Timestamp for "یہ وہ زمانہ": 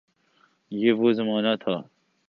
0.71-1.55